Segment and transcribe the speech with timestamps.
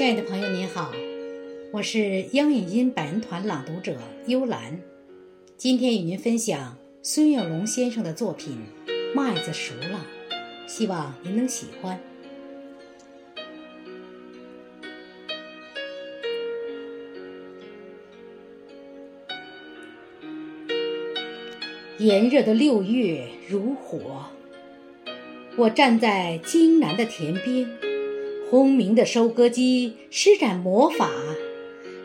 [0.00, 0.90] 亲爱的朋友，您好，
[1.72, 4.80] 我是央影音百人团朗读者幽兰，
[5.58, 8.56] 今天与您分享孙月龙先生的作品
[9.14, 10.06] 《麦子熟了》，
[10.66, 12.00] 希望您能喜欢。
[21.98, 24.24] 炎热的六月如火，
[25.58, 27.70] 我站在荆南的田边，
[28.50, 31.08] 轰鸣的收割机施展魔法，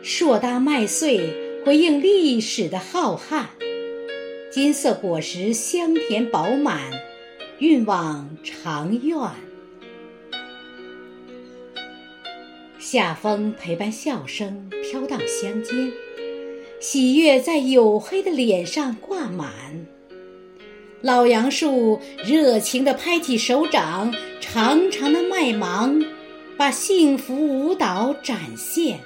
[0.00, 1.34] 硕大麦穗
[1.64, 3.46] 回应历史的浩瀚，
[4.48, 6.80] 金色果实香甜饱满，
[7.58, 9.18] 运往长院。
[12.78, 15.92] 夏风陪伴笑声飘荡乡间。
[16.78, 19.50] 喜悦在黝黑的脸上挂满，
[21.00, 26.04] 老杨树热情地拍起手掌，长长的麦芒
[26.56, 29.00] 把幸福舞蹈展现。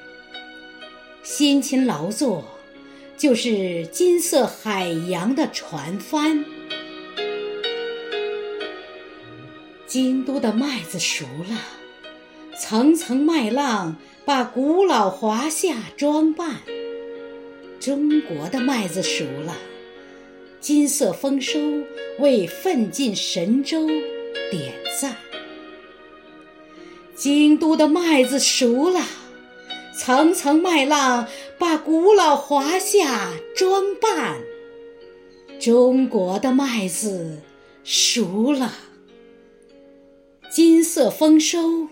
[1.23, 2.45] 辛勤劳作
[3.17, 6.45] 就是金色海洋的船帆。
[9.87, 11.59] 京都的麦子熟了，
[12.57, 16.61] 层层麦浪把古老华夏装扮。
[17.81, 19.57] 中国的麦子熟了，
[20.61, 21.59] 金色丰收
[22.21, 23.89] 为奋进神州
[24.51, 25.17] 点赞。
[27.21, 29.05] 京都的麦子熟了，
[29.95, 34.41] 层层麦浪把古老华夏装扮。
[35.61, 37.43] 中国的麦子
[37.85, 38.73] 熟了，
[40.51, 41.89] 金色丰收，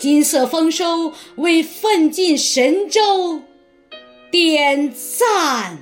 [0.00, 3.42] 金色丰收为奋进神州。
[4.30, 5.78] 点赞。